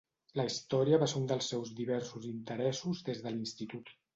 La 0.37 0.45
història 0.51 0.99
va 1.03 1.09
ser 1.11 1.19
un 1.19 1.27
dels 1.33 1.51
seus 1.53 1.75
diversos 1.81 2.27
interessos 2.33 3.07
des 3.11 3.25
de 3.27 3.37
l'institut. 3.37 3.97